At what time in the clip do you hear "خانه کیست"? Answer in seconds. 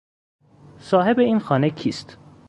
1.39-2.17